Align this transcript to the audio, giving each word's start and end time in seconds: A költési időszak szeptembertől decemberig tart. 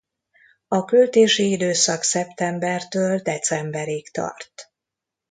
A 0.67 0.85
költési 0.85 1.51
időszak 1.51 2.03
szeptembertől 2.03 3.17
decemberig 3.19 4.11
tart. 4.11 4.71